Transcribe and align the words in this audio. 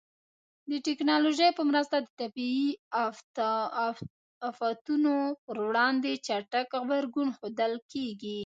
د 0.71 0.71
ټکنالوژۍ 0.87 1.49
په 1.57 1.63
مرسته 1.69 1.95
د 1.99 2.07
طبیعي 2.21 2.67
آفاتونو 4.49 5.15
پر 5.45 5.57
وړاندې 5.67 6.11
چټک 6.27 6.67
غبرګون 6.79 7.27
ښودل 7.37 7.73
کېږي. 7.91 8.39